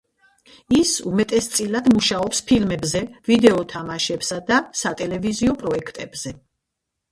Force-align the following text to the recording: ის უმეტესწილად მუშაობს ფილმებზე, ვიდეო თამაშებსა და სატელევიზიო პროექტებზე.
ის 0.77 0.93
უმეტესწილად 1.11 1.89
მუშაობს 1.97 2.41
ფილმებზე, 2.53 3.03
ვიდეო 3.29 3.61
თამაშებსა 3.75 4.41
და 4.51 4.61
სატელევიზიო 4.83 5.57
პროექტებზე. 5.63 6.37